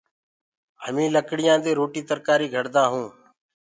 [0.83, 3.11] همينٚ لڪڙيآندي روٽي ترڪآري گھڙدآ هيونٚ۔